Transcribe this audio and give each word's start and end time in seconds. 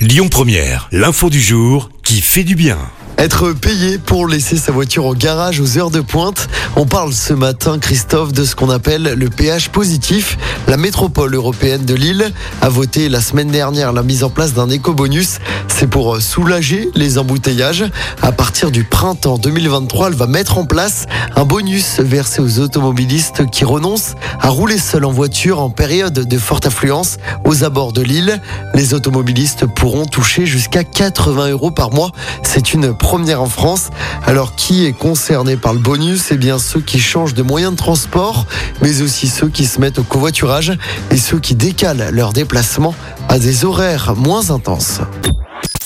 Lyon 0.00 0.30
Première, 0.30 0.88
l'info 0.92 1.28
du 1.28 1.42
jour 1.42 1.90
qui 2.02 2.22
fait 2.22 2.42
du 2.42 2.54
bien. 2.54 2.78
Être 3.18 3.52
payé 3.52 3.98
pour 3.98 4.26
laisser 4.26 4.56
sa 4.56 4.72
voiture 4.72 5.04
au 5.04 5.14
garage 5.14 5.60
aux 5.60 5.76
heures 5.76 5.90
de 5.90 6.00
pointe. 6.00 6.48
On 6.74 6.86
parle 6.86 7.12
ce 7.12 7.34
matin, 7.34 7.78
Christophe, 7.78 8.32
de 8.32 8.46
ce 8.46 8.56
qu'on 8.56 8.70
appelle 8.70 9.02
le 9.02 9.28
péage 9.28 9.68
positif. 9.68 10.38
La 10.68 10.78
métropole 10.78 11.34
européenne 11.34 11.84
de 11.84 11.94
Lille 11.94 12.32
a 12.62 12.70
voté 12.70 13.10
la 13.10 13.20
semaine 13.20 13.50
dernière 13.50 13.92
la 13.92 14.02
mise 14.02 14.24
en 14.24 14.30
place 14.30 14.54
d'un 14.54 14.70
éco-bonus. 14.70 15.38
C'est 15.80 15.86
pour 15.86 16.20
soulager 16.20 16.90
les 16.94 17.16
embouteillages. 17.16 17.86
À 18.20 18.32
partir 18.32 18.70
du 18.70 18.84
printemps 18.84 19.38
2023, 19.38 20.08
elle 20.08 20.14
va 20.14 20.26
mettre 20.26 20.58
en 20.58 20.66
place 20.66 21.06
un 21.36 21.46
bonus 21.46 22.00
versé 22.00 22.42
aux 22.42 22.58
automobilistes 22.58 23.50
qui 23.50 23.64
renoncent 23.64 24.14
à 24.42 24.50
rouler 24.50 24.76
seuls 24.76 25.06
en 25.06 25.10
voiture 25.10 25.58
en 25.58 25.70
période 25.70 26.12
de 26.12 26.38
forte 26.38 26.66
affluence 26.66 27.16
aux 27.46 27.64
abords 27.64 27.94
de 27.94 28.02
Lille. 28.02 28.42
Les 28.74 28.92
automobilistes 28.92 29.64
pourront 29.64 30.04
toucher 30.04 30.44
jusqu'à 30.44 30.84
80 30.84 31.48
euros 31.48 31.70
par 31.70 31.92
mois. 31.92 32.10
C'est 32.42 32.74
une 32.74 32.94
première 32.94 33.40
en 33.40 33.48
France. 33.48 33.88
Alors 34.26 34.56
qui 34.56 34.84
est 34.84 34.92
concerné 34.92 35.56
par 35.56 35.72
le 35.72 35.78
bonus? 35.78 36.30
Eh 36.30 36.36
bien 36.36 36.58
ceux 36.58 36.82
qui 36.82 37.00
changent 37.00 37.32
de 37.32 37.42
moyen 37.42 37.72
de 37.72 37.76
transport, 37.76 38.44
mais 38.82 39.00
aussi 39.00 39.28
ceux 39.28 39.48
qui 39.48 39.64
se 39.64 39.80
mettent 39.80 39.98
au 39.98 40.04
covoiturage 40.04 40.74
et 41.10 41.16
ceux 41.16 41.38
qui 41.38 41.54
décalent 41.54 42.10
leur 42.10 42.34
déplacement 42.34 42.94
à 43.30 43.38
des 43.38 43.64
horaires 43.64 44.14
moins 44.14 44.50
intenses. 44.50 45.00